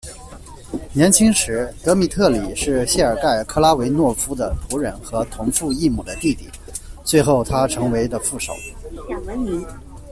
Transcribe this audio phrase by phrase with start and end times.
[0.93, 6.49] 年轻时，德米特里是谢尔盖·克拉维诺夫的仆人和同父异母的弟弟，
[7.03, 8.51] 最后他成为的副手。